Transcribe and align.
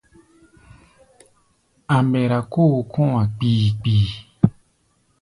A̧ 1.95 1.99
mbɛra 2.05 2.39
kóo 2.53 2.77
kɔ̧́-a̧ 2.93 3.25
kpii-kpii. 3.37 4.07